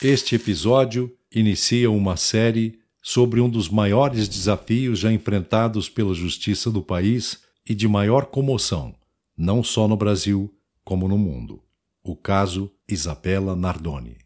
[0.00, 6.80] Este episódio inicia uma série sobre um dos maiores desafios já enfrentados pela justiça do
[6.80, 8.94] país e de maior comoção,
[9.36, 10.54] não só no Brasil,
[10.84, 11.60] como no mundo.
[12.00, 14.18] O caso Isabela Nardoni.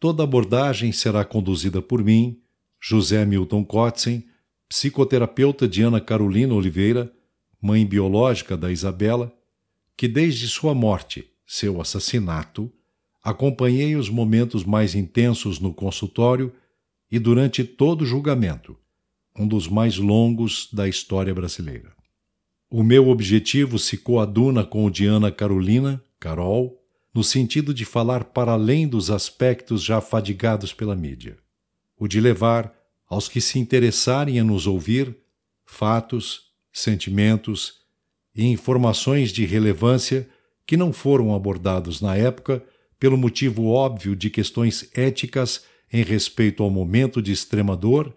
[0.00, 2.40] Toda abordagem será conduzida por mim,
[2.80, 4.24] José Milton Kotzen,
[4.66, 7.12] psicoterapeuta de Ana Carolina Oliveira,
[7.60, 9.30] mãe biológica da Isabela,
[9.94, 12.72] que desde sua morte, seu assassinato,
[13.22, 16.52] acompanhei os momentos mais intensos no consultório
[17.10, 18.76] e durante todo o julgamento,
[19.38, 21.92] um dos mais longos da história brasileira.
[22.70, 26.78] O meu objetivo se coaduna com o de Ana Carolina, Carol,
[27.14, 31.38] no sentido de falar para além dos aspectos já fadigados pela mídia,
[31.98, 32.74] o de levar
[33.08, 35.16] aos que se interessarem a nos ouvir
[35.64, 37.80] fatos, sentimentos
[38.34, 40.28] e informações de relevância
[40.66, 42.62] que não foram abordados na época
[42.98, 48.14] pelo motivo óbvio de questões éticas em respeito ao momento de extrema dor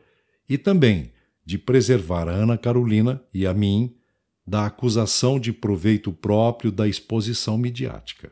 [0.49, 1.11] e também
[1.45, 3.95] de preservar a Ana Carolina e a mim
[4.45, 8.31] da acusação de proveito próprio da exposição midiática.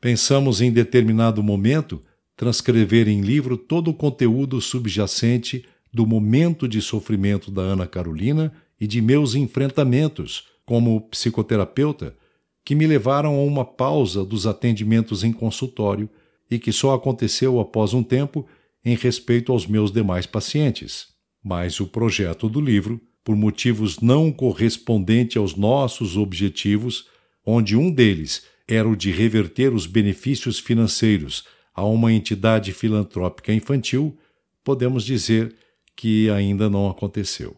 [0.00, 2.00] Pensamos em determinado momento
[2.36, 8.86] transcrever em livro todo o conteúdo subjacente do momento de sofrimento da Ana Carolina e
[8.86, 12.16] de meus enfrentamentos como psicoterapeuta
[12.64, 16.08] que me levaram a uma pausa dos atendimentos em consultório
[16.50, 18.46] e que só aconteceu após um tempo
[18.84, 21.08] em respeito aos meus demais pacientes.
[21.42, 27.06] Mas o projeto do livro, por motivos não correspondentes aos nossos objetivos,
[27.44, 31.44] onde um deles era o de reverter os benefícios financeiros
[31.74, 34.18] a uma entidade filantrópica infantil,
[34.62, 35.54] podemos dizer
[35.96, 37.56] que ainda não aconteceu.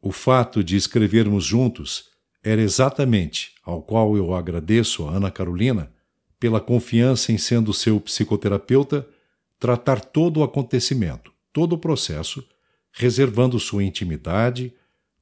[0.00, 2.15] O fato de escrevermos juntos
[2.46, 5.90] era exatamente, ao qual eu agradeço a Ana Carolina,
[6.38, 9.04] pela confiança em sendo seu psicoterapeuta,
[9.58, 12.46] tratar todo o acontecimento, todo o processo,
[12.92, 14.72] reservando sua intimidade,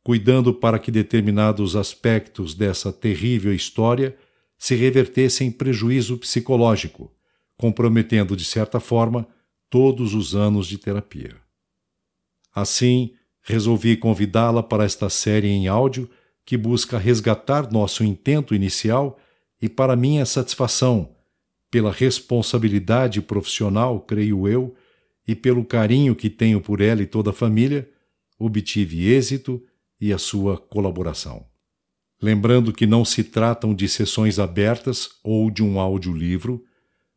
[0.03, 4.15] cuidando para que determinados aspectos dessa terrível história
[4.59, 7.11] se revertessem em prejuízo psicológico,
[7.57, 9.27] comprometendo, de certa forma,
[9.71, 11.37] todos os anos de terapia.
[12.55, 16.07] Assim, resolvi convidá-la para esta série em áudio
[16.45, 19.19] que busca resgatar nosso intento inicial
[19.61, 21.15] e, para minha satisfação,
[21.71, 24.75] pela responsabilidade profissional, creio eu,
[25.27, 27.89] e pelo carinho que tenho por ela e toda a família,
[28.39, 29.63] obtive êxito
[30.01, 31.47] e a sua colaboração.
[32.21, 36.65] Lembrando que não se tratam de sessões abertas ou de um audiolivro,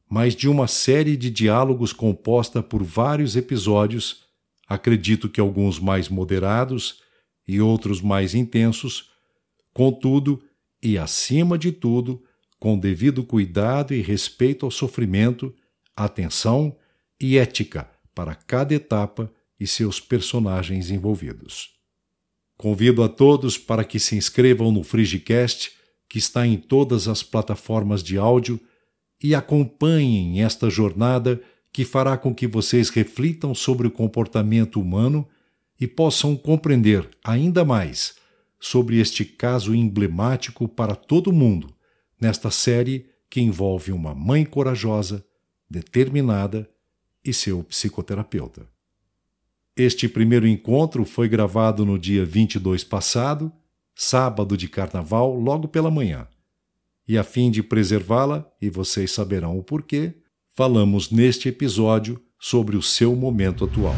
[0.10, 4.24] mas de uma série de diálogos composta por vários episódios,
[4.68, 7.02] acredito que alguns mais moderados
[7.48, 9.12] e outros mais intensos,
[9.78, 10.42] Contudo,
[10.82, 12.24] e acima de tudo,
[12.60, 15.54] com devido cuidado e respeito ao sofrimento,
[15.96, 16.76] atenção
[17.22, 21.76] e ética para cada etapa e seus personagens envolvidos.
[22.58, 25.74] Convido a todos para que se inscrevam no Frigicast,
[26.10, 28.60] que está em todas as plataformas de áudio,
[29.22, 31.40] e acompanhem esta jornada
[31.72, 35.28] que fará com que vocês reflitam sobre o comportamento humano
[35.80, 38.16] e possam compreender ainda mais
[38.60, 41.74] sobre este caso emblemático para todo mundo,
[42.20, 45.24] nesta série que envolve uma mãe corajosa,
[45.70, 46.70] determinada
[47.24, 48.68] e seu psicoterapeuta.
[49.76, 53.52] Este primeiro encontro foi gravado no dia 22 passado,
[53.94, 56.28] sábado de carnaval, logo pela manhã.
[57.08, 60.16] E a fim de preservá-la, e vocês saberão o porquê,
[60.56, 63.96] falamos neste episódio sobre o seu momento atual.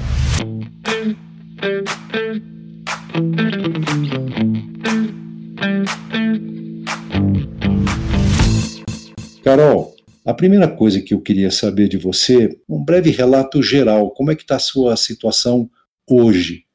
[9.50, 14.30] Carol, a primeira coisa que eu queria saber de você, um breve relato geral, como
[14.30, 15.68] é que está a sua situação
[16.08, 16.68] hoje?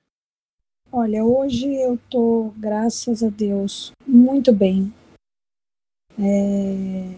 [0.91, 4.93] Olha, hoje eu estou, graças a Deus, muito bem.
[6.19, 7.15] É,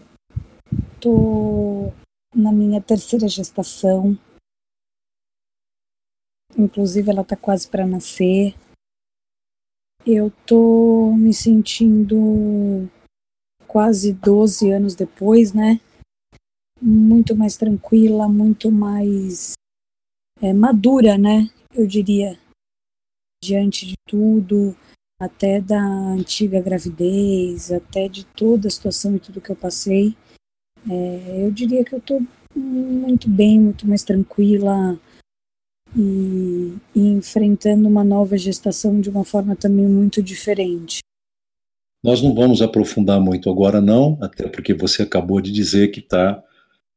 [2.35, 4.15] na minha terceira gestação.
[6.55, 8.55] Inclusive, ela está quase para nascer.
[10.05, 12.91] Eu estou me sentindo
[13.77, 15.79] quase 12 anos depois, né?
[16.81, 19.53] Muito mais tranquila, muito mais
[20.41, 21.51] é, madura, né?
[21.75, 22.39] Eu diria,
[23.45, 24.75] diante de tudo,
[25.21, 30.17] até da antiga gravidez, até de toda a situação e tudo que eu passei.
[30.91, 32.23] É, eu diria que eu tô
[32.59, 34.99] muito bem, muito mais tranquila
[35.95, 41.01] e, e enfrentando uma nova gestação de uma forma também muito diferente.
[42.03, 46.43] Nós não vamos aprofundar muito agora, não, até porque você acabou de dizer que está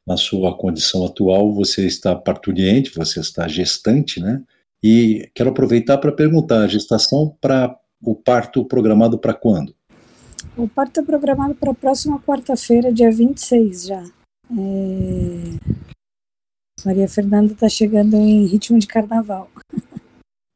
[0.06, 4.42] na sua condição atual, você está parturiente, você está gestante, né?
[4.82, 9.76] E quero aproveitar para perguntar, a gestação para o parto programado para quando?
[10.58, 14.04] O parto é programado para a próxima quarta-feira, dia 26 já.
[14.52, 15.80] É...
[16.86, 19.50] Maria Fernanda está chegando em ritmo de carnaval.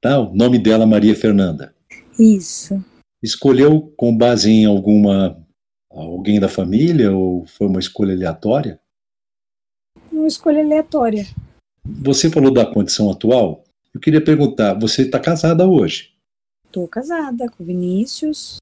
[0.02, 1.76] Tá, o nome dela é Maria Fernanda.
[2.18, 2.84] Isso.
[3.24, 5.42] Escolheu com base em alguma
[5.90, 8.82] alguém da família ou foi uma escolha aleatória?
[10.12, 11.26] Uma escolha aleatória.
[11.86, 13.64] Você falou da condição atual.
[13.94, 16.14] Eu queria perguntar, você está casada hoje?
[16.66, 18.58] Estou casada com Vinícius.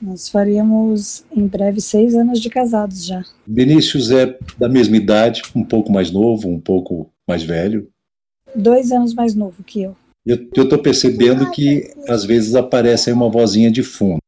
[0.00, 3.24] Nós faríamos em breve seis anos de casados já.
[3.46, 7.90] Vinícius é da mesma idade, um pouco mais novo, um pouco mais velho.
[8.54, 9.96] Dois anos mais novo que eu.
[10.24, 14.18] Eu estou percebendo que às vezes aparece aí uma vozinha de fundo.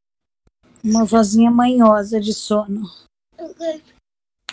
[0.83, 2.83] Uma vozinha manhosa de sono.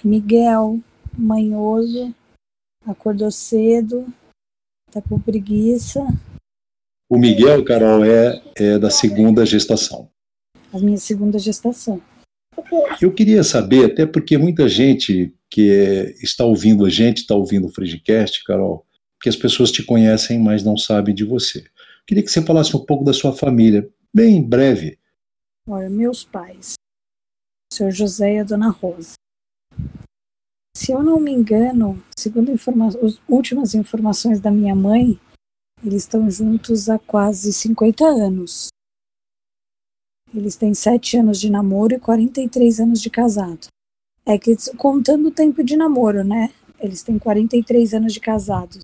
[0.03, 0.79] Miguel,
[1.17, 2.13] manhoso,
[2.85, 4.05] acordou cedo,
[4.91, 5.99] tá com preguiça.
[7.09, 10.11] O Miguel, Carol, é, é da segunda gestação
[10.73, 12.01] a minha segunda gestação.
[13.01, 17.67] Eu queria saber, até porque muita gente que é, está ouvindo a gente, está ouvindo
[17.67, 18.85] o Frigicast, Carol,
[19.21, 21.65] que as pessoas te conhecem, mas não sabem de você.
[22.07, 24.97] Queria que você falasse um pouco da sua família, bem breve.
[25.67, 26.73] Olha, meus pais,
[27.71, 29.13] o senhor José e a dona Rosa.
[30.75, 35.19] Se eu não me engano, segundo informa as últimas informações da minha mãe,
[35.83, 38.69] eles estão juntos há quase 50 anos.
[40.33, 43.67] Eles têm sete anos de namoro e 43 anos de casado.
[44.25, 46.53] É que contando o tempo de namoro, né?
[46.79, 48.79] Eles têm 43 anos de casado.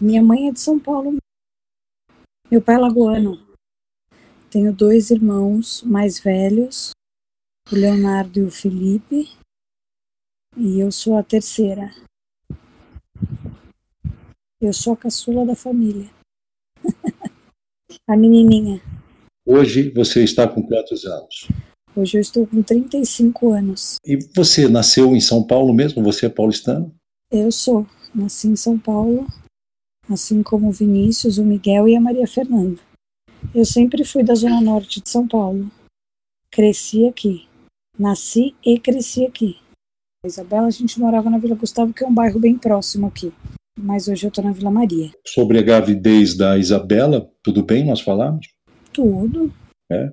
[0.00, 1.16] Minha mãe é de São Paulo.
[2.48, 3.44] Meu pai é lagoano.
[4.48, 6.92] Tenho dois irmãos mais velhos,
[7.70, 9.28] o Leonardo e o Felipe.
[10.56, 11.92] E eu sou a terceira.
[14.60, 16.08] Eu sou a caçula da família.
[18.06, 18.80] a menininha.
[19.44, 21.48] Hoje você está com quantos anos?
[21.96, 23.96] Hoje eu estou com 35 anos.
[24.04, 26.04] E você nasceu em São Paulo mesmo?
[26.04, 26.94] Você é paulistano?
[27.32, 27.84] Eu sou.
[28.14, 29.26] Nasci em São Paulo,
[30.08, 32.80] assim como o Vinícius, o Miguel e a Maria Fernanda.
[33.54, 35.70] Eu sempre fui da Zona Norte de São Paulo.
[36.50, 37.46] Cresci aqui.
[37.98, 39.58] Nasci e cresci aqui.
[40.24, 43.32] A Isabela, a gente morava na Vila Gustavo, que é um bairro bem próximo aqui.
[43.78, 45.10] Mas hoje eu estou na Vila Maria.
[45.26, 48.48] Sobre a gravidez da Isabela, tudo bem nós falamos?
[48.92, 49.52] Tudo.
[49.90, 50.12] É?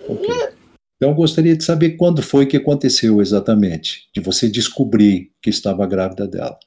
[0.00, 5.86] Então, eu gostaria de saber quando foi que aconteceu exatamente, de você descobrir que estava
[5.86, 6.58] grávida dela.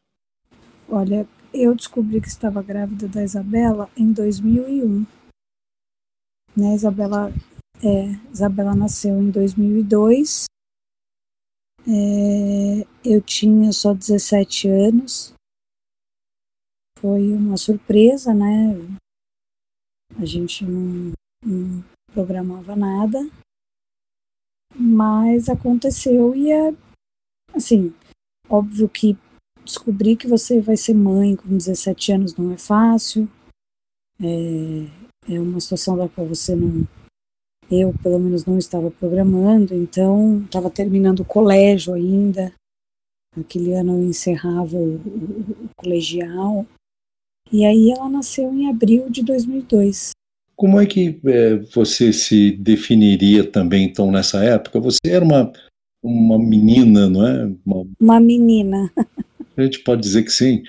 [0.87, 5.05] Olha, eu descobri que estava grávida da Isabela em 2001.
[6.55, 7.31] Né, Isabela,
[7.83, 10.45] é, Isabela nasceu em 2002.
[11.87, 15.33] É, eu tinha só 17 anos.
[16.99, 18.75] Foi uma surpresa, né?
[20.17, 21.13] A gente não,
[21.45, 23.19] não programava nada,
[24.75, 26.75] mas aconteceu e é
[27.53, 27.93] assim,
[28.49, 29.17] óbvio que
[29.69, 33.29] descobrir que você vai ser mãe com 17 anos não é fácil,
[34.21, 36.87] é, é uma situação da qual você não,
[37.69, 42.51] eu pelo menos não estava programando, então estava terminando o colégio ainda,
[43.37, 46.65] aquele ano eu encerrava o, o, o colegial,
[47.51, 50.11] e aí ela nasceu em abril de 2002.
[50.55, 54.79] Como é que é, você se definiria também, então, nessa época?
[54.79, 55.51] Você era uma,
[56.03, 57.45] uma menina, não é?
[57.65, 58.91] Uma, uma menina.
[59.61, 60.63] A gente pode dizer que sim.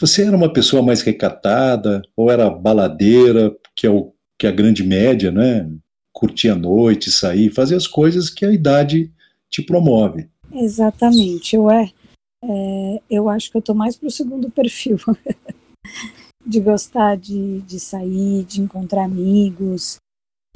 [0.00, 4.52] Você era uma pessoa mais recatada, ou era baladeira, que é, o, que é a
[4.52, 5.70] grande média, né?
[6.12, 9.12] Curtir a noite, sair, fazer as coisas que a idade
[9.50, 10.28] te promove.
[10.52, 11.54] Exatamente.
[11.54, 11.90] Eu, é,
[12.42, 14.98] é eu acho que eu estou mais para o segundo perfil.
[16.46, 19.96] de gostar de, de sair, de encontrar amigos,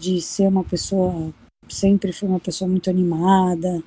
[0.01, 1.33] de ser uma pessoa,
[1.69, 3.83] sempre fui uma pessoa muito animada.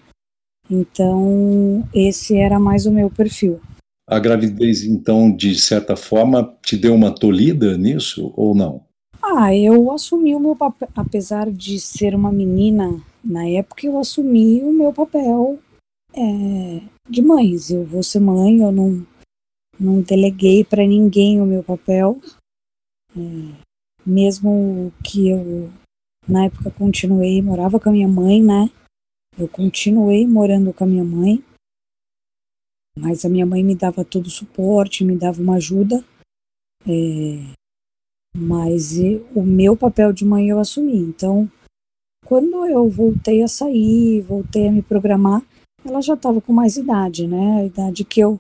[0.70, 3.60] Então, esse era mais o meu perfil.
[4.10, 8.86] A gravidez, então, de certa forma, te deu uma tolhida nisso ou não?
[9.22, 14.62] Ah, eu assumi o meu papel, apesar de ser uma menina na época, eu assumi
[14.62, 15.60] o meu papel
[16.14, 17.70] é, de mães.
[17.70, 19.06] Eu vou ser mãe, eu não,
[19.78, 22.18] não deleguei para ninguém o meu papel,
[23.18, 23.20] é,
[24.06, 25.70] mesmo que eu
[26.26, 28.70] na época continuei, morava com a minha mãe, né?
[29.38, 31.44] Eu continuei morando com a minha mãe,
[32.98, 36.04] mas a minha mãe me dava todo o suporte, me dava uma ajuda,
[36.86, 37.54] é,
[38.36, 38.98] mas
[39.36, 40.98] o meu papel de mãe eu assumi.
[40.98, 41.50] Então,
[42.26, 45.42] quando eu voltei a sair, voltei a me programar,
[45.86, 47.62] ela já estava com mais idade, né?
[47.62, 48.40] A idade que eu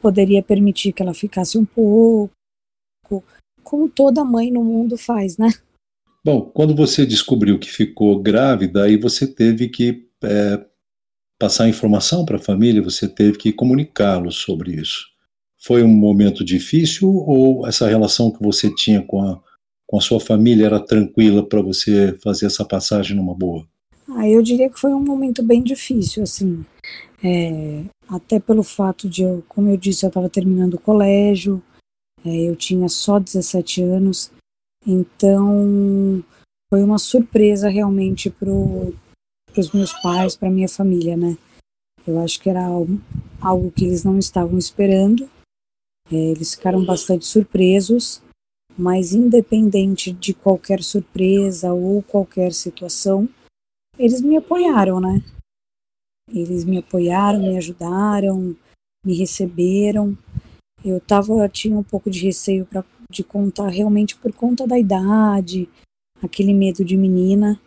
[0.00, 2.32] poderia permitir que ela ficasse um pouco,
[3.62, 5.48] como toda mãe no mundo faz, né?
[6.24, 10.64] Bom, quando você descobriu que ficou grávida, aí você teve que é,
[11.42, 15.08] passar informação para a família, você teve que comunicá-los sobre isso.
[15.58, 19.40] Foi um momento difícil ou essa relação que você tinha com a,
[19.84, 23.66] com a sua família era tranquila para você fazer essa passagem numa boa?
[24.08, 26.64] Ah, eu diria que foi um momento bem difícil, assim.
[27.24, 31.60] É, até pelo fato de eu, como eu disse, eu estava terminando o colégio,
[32.24, 34.30] é, eu tinha só 17 anos,
[34.86, 36.22] então
[36.70, 38.30] foi uma surpresa realmente
[39.52, 41.36] para os meus pais, para minha família, né?
[42.06, 43.00] Eu acho que era algo,
[43.40, 45.28] algo que eles não estavam esperando.
[46.10, 48.22] É, eles ficaram bastante surpresos,
[48.76, 53.28] mas independente de qualquer surpresa ou qualquer situação,
[53.98, 55.22] eles me apoiaram, né?
[56.28, 58.56] Eles me apoiaram, me ajudaram,
[59.04, 60.16] me receberam.
[60.84, 65.68] Eu tava, tinha um pouco de receio pra, de contar realmente por conta da idade,
[66.22, 67.60] aquele medo de menina.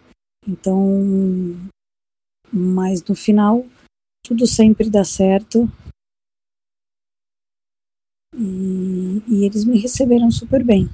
[0.48, 1.56] Então,
[2.56, 3.66] mas no final,
[4.24, 5.70] tudo sempre dá certo.
[8.34, 10.90] E, e eles me receberam super bem.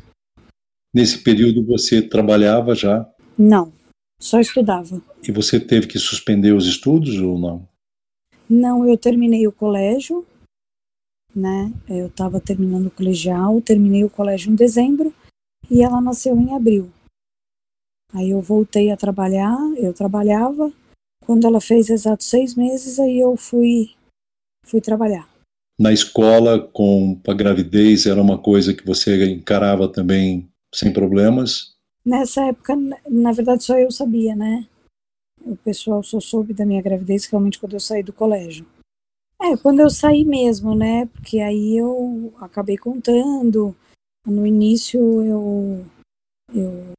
[0.94, 3.08] Nesse período você trabalhava já?
[3.38, 3.72] Não,
[4.20, 5.02] só estudava.
[5.24, 7.68] E você teve que suspender os estudos ou não?
[8.50, 10.26] Não, eu terminei o colégio,
[11.34, 11.72] né?
[11.88, 15.14] Eu estava terminando o colegial, terminei o colégio em dezembro
[15.70, 16.92] e ela nasceu em abril.
[18.14, 20.72] Aí eu voltei a trabalhar, eu trabalhava.
[21.32, 23.92] Quando ela fez exatos seis meses, aí eu fui,
[24.66, 25.30] fui trabalhar.
[25.80, 31.74] Na escola, com a gravidez, era uma coisa que você encarava também sem problemas?
[32.04, 32.76] Nessa época,
[33.10, 34.68] na verdade, só eu sabia, né?
[35.40, 38.66] O pessoal só soube da minha gravidez realmente quando eu saí do colégio.
[39.42, 41.06] É, quando eu saí mesmo, né?
[41.06, 43.74] Porque aí eu acabei contando.
[44.28, 45.86] No início eu,
[46.54, 46.92] eu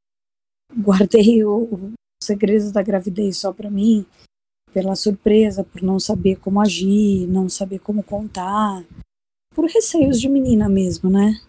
[0.75, 4.07] guardei o, o segredo da gravidez só para mim,
[4.73, 8.85] pela surpresa, por não saber como agir, não saber como contar,
[9.55, 11.41] por receios de menina mesmo, né?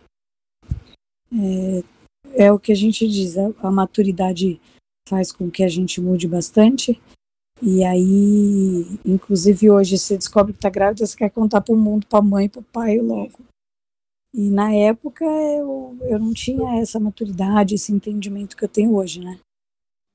[1.31, 4.59] É, é o que a gente diz, a, a maturidade
[5.07, 6.99] faz com que a gente mude bastante.
[7.61, 12.07] E aí, inclusive hoje, você descobre que está grávida, você quer contar para o mundo,
[12.07, 13.39] para a mãe, para o pai logo.
[14.33, 19.19] E na época eu, eu não tinha essa maturidade, esse entendimento que eu tenho hoje,
[19.19, 19.39] né?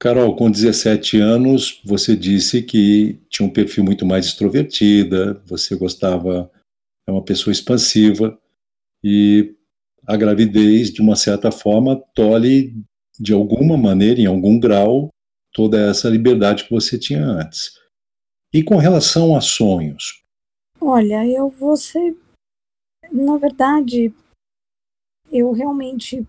[0.01, 6.51] Carol, com 17 anos, você disse que tinha um perfil muito mais extrovertida, você gostava,
[7.07, 8.39] é uma pessoa expansiva,
[9.03, 9.57] e
[10.07, 12.75] a gravidez, de uma certa forma, tolhe,
[13.19, 15.11] de alguma maneira, em algum grau,
[15.53, 17.73] toda essa liberdade que você tinha antes.
[18.55, 20.23] E com relação a sonhos?
[20.81, 22.17] Olha, eu vou ser.
[23.13, 24.15] Na verdade,
[25.31, 26.27] eu realmente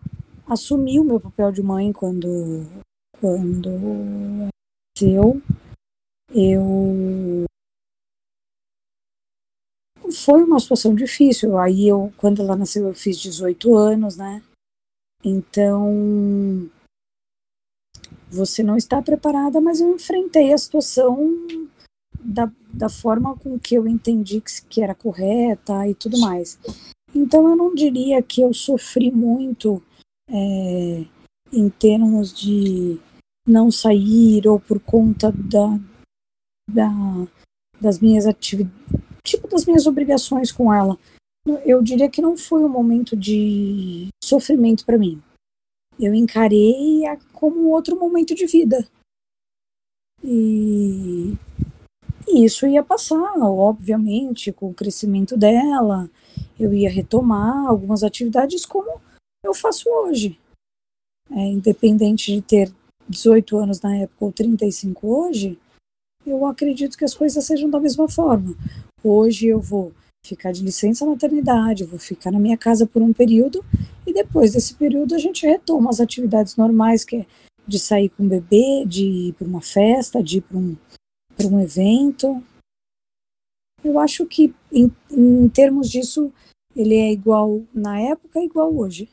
[0.48, 2.66] assumi o meu papel de mãe quando.
[3.20, 3.70] Quando
[4.98, 5.42] nasceu.
[6.34, 7.46] Eu
[10.12, 11.58] foi uma situação difícil.
[11.58, 14.42] Aí eu, quando ela nasceu, eu fiz 18 anos, né?
[15.24, 16.70] Então,
[18.30, 21.30] você não está preparada, mas eu enfrentei a situação
[22.20, 26.58] da, da forma com que eu entendi que, que era correta e tudo mais.
[27.14, 29.82] Então, eu não diria que eu sofri muito
[30.30, 31.06] é,
[31.52, 33.00] em termos de
[33.50, 35.80] não sair ou por conta da,
[36.70, 36.90] da
[37.82, 38.74] das minhas atividades
[39.30, 40.98] tipo das minhas obrigações com ela.
[41.66, 45.22] Eu diria que não foi um momento de sofrimento para mim.
[46.00, 47.04] Eu encarei
[47.34, 48.88] como outro momento de vida.
[50.24, 51.34] E,
[52.28, 56.10] e isso ia passar, obviamente, com o crescimento dela.
[56.60, 59.02] Eu ia retomar algumas atividades como
[59.44, 60.40] eu faço hoje.
[61.32, 62.74] É, independente de ter
[63.10, 65.58] 18 anos na época ou 35 hoje,
[66.26, 68.56] eu acredito que as coisas sejam da mesma forma.
[69.04, 69.92] Hoje eu vou
[70.26, 73.66] ficar de licença maternidade, vou ficar na minha casa por um período
[74.06, 77.26] e depois desse período a gente retoma as atividades normais, que é
[77.68, 80.76] de sair com o bebê, de ir para uma festa, de ir para um,
[81.46, 82.44] um evento.
[83.84, 86.32] Eu acho que em, em termos disso
[86.76, 89.10] ele é igual na época, igual hoje.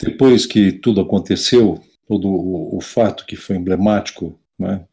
[0.00, 4.84] Depois que tudo aconteceu, todo o, o fato que foi emblemático, né,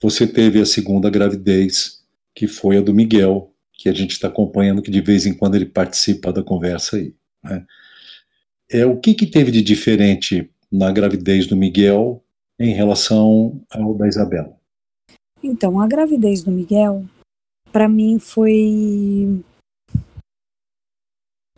[0.00, 4.82] você teve a segunda gravidez que foi a do Miguel, que a gente está acompanhando,
[4.82, 7.14] que de vez em quando ele participa da conversa aí.
[7.42, 7.66] Né?
[8.70, 12.22] É, o que, que teve de diferente na gravidez do Miguel
[12.58, 14.54] em relação ao da Isabela?
[15.42, 17.04] Então, a gravidez do Miguel,
[17.72, 19.42] para mim, foi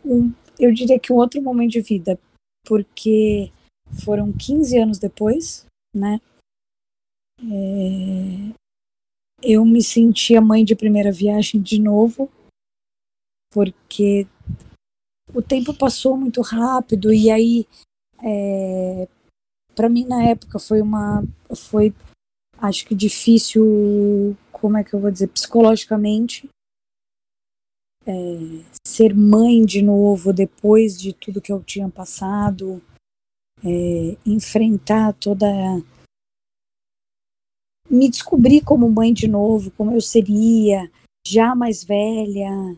[0.04, 2.18] um, eu diria que um outro momento de vida,
[2.64, 3.50] porque
[4.04, 6.20] foram 15 anos depois, né?
[7.40, 8.54] É,
[9.42, 12.30] eu me sentia mãe de primeira viagem de novo,
[13.52, 14.26] porque
[15.34, 17.66] o tempo passou muito rápido e aí
[18.22, 19.08] é,
[19.74, 21.22] para mim na época foi uma
[21.54, 21.94] foi
[22.58, 26.48] acho que difícil como é que eu vou dizer psicologicamente
[28.06, 28.12] é,
[28.86, 32.82] ser mãe de novo depois de tudo que eu tinha passado
[33.64, 35.46] é, enfrentar toda
[37.90, 40.90] me descobrir como mãe de novo como eu seria
[41.26, 42.76] já mais velha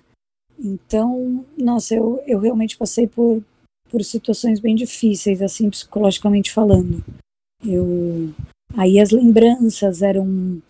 [0.58, 3.42] então nossa eu, eu realmente passei por
[3.90, 7.04] por situações bem difíceis, assim, psicologicamente falando.
[7.66, 8.32] Eu
[8.74, 10.62] aí as lembranças eram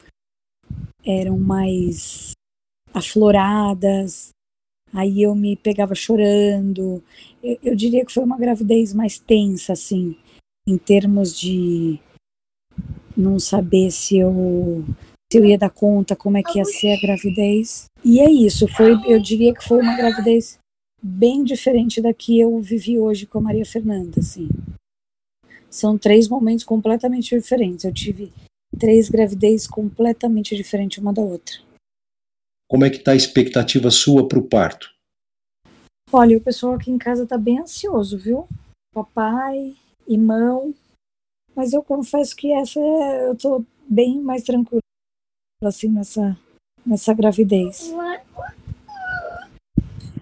[1.05, 2.33] eram mais
[2.93, 4.31] afloradas.
[4.92, 7.02] Aí eu me pegava chorando.
[7.42, 10.16] Eu, eu diria que foi uma gravidez mais tensa, assim,
[10.66, 11.99] em termos de
[13.16, 14.85] não saber se eu
[15.32, 17.85] se eu ia dar conta como é que ia ser a gravidez.
[18.04, 20.59] E é isso, foi, eu diria que foi uma gravidez
[21.00, 24.49] bem diferente da que eu vivi hoje com a Maria Fernanda, assim.
[25.68, 27.85] São três momentos completamente diferentes.
[27.85, 28.32] Eu tive
[28.76, 31.54] três gravidez completamente diferentes uma da outra.
[32.71, 34.95] Como é que está a expectativa sua para o parto?
[36.12, 38.47] Olha, o pessoal aqui em casa está bem ansioso, viu?
[38.95, 40.73] Papai, irmão.
[41.55, 44.81] Mas eu confesso que essa é, eu estou bem mais tranquila
[45.62, 46.39] assim nessa
[46.87, 47.93] nessa gravidez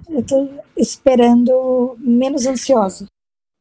[0.08, 3.06] eu estou esperando menos ansiosa.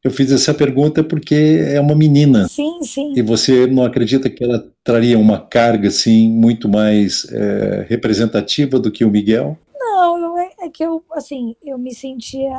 [0.04, 2.46] Eu fiz essa pergunta porque é uma menina.
[2.48, 3.12] Sim, sim.
[3.16, 8.92] E você não acredita que ela traria uma carga assim muito mais é, representativa do
[8.92, 9.58] que o Miguel?
[9.74, 12.54] Não, é, é que eu assim eu me sentia,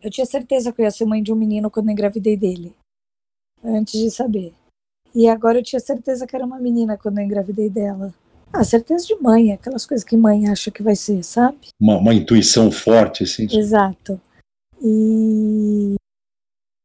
[0.00, 2.74] eu tinha certeza que eu ia ser mãe de um menino quando eu engravidei dele,
[3.64, 4.52] antes de saber.
[5.14, 8.14] E agora eu tinha certeza que era uma menina quando eu engravidei dela.
[8.52, 11.68] Ah, certeza de mãe, aquelas coisas que mãe acha que vai ser, sabe?
[11.80, 13.46] Uma, uma intuição forte, assim.
[13.50, 14.20] Exato.
[14.82, 15.94] E,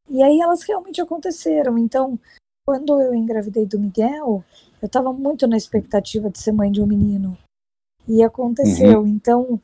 [0.10, 1.78] e aí elas realmente aconteceram.
[1.78, 2.20] Então,
[2.66, 4.44] quando eu engravidei do Miguel,
[4.82, 7.38] eu estava muito na expectativa de ser mãe de um menino.
[8.08, 9.02] E aconteceu.
[9.02, 9.08] Uhum.
[9.08, 9.62] Então,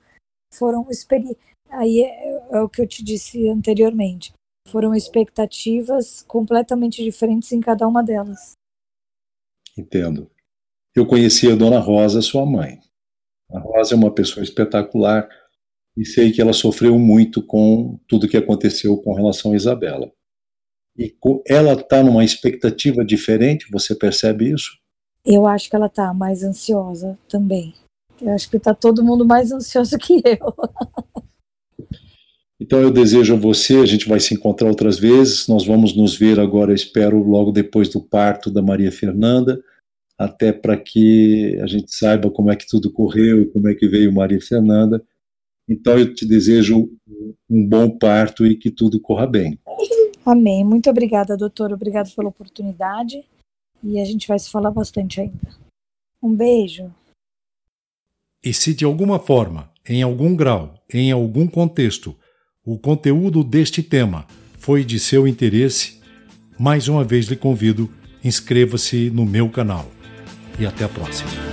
[0.53, 1.37] foram experiências.
[1.69, 4.33] Aí é, é o que eu te disse anteriormente.
[4.67, 8.53] Foram expectativas completamente diferentes em cada uma delas.
[9.77, 10.29] Entendo
[10.95, 12.79] eu conheci a Dona Rosa, sua mãe.
[13.51, 15.27] A Rosa é uma pessoa espetacular
[15.97, 20.11] e sei que ela sofreu muito com tudo que aconteceu com relação a Isabela.
[20.97, 21.13] E
[21.47, 24.77] ela está numa expectativa diferente, você percebe isso?
[25.25, 27.73] Eu acho que ela está mais ansiosa também.
[28.21, 30.53] Eu acho que está todo mundo mais ansioso que eu.
[32.59, 36.15] então eu desejo a você, a gente vai se encontrar outras vezes, nós vamos nos
[36.15, 39.63] ver agora, espero, logo depois do parto da Maria Fernanda
[40.17, 44.13] até para que a gente saiba como é que tudo correu, como é que veio
[44.13, 45.03] Maria Fernanda.
[45.67, 46.89] Então eu te desejo
[47.49, 49.59] um bom parto e que tudo corra bem.
[50.25, 50.63] Amém.
[50.63, 51.71] Muito obrigada, doutor.
[51.73, 53.23] Obrigado pela oportunidade
[53.83, 55.55] e a gente vai se falar bastante ainda.
[56.21, 56.89] Um beijo.
[58.43, 62.15] E se de alguma forma, em algum grau, em algum contexto,
[62.65, 64.25] o conteúdo deste tema
[64.57, 66.01] foi de seu interesse,
[66.57, 67.89] mais uma vez lhe convido,
[68.23, 69.85] inscreva-se no meu canal
[70.57, 71.52] e até a próxima.